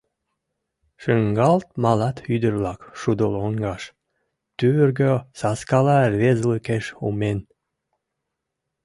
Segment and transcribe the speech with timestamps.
[1.01, 3.83] Шуҥгалт малат ӱдыр-влак шудо лоҥгаш,
[4.57, 7.39] тӱвыргӧ саскала рвезылыкеш умен!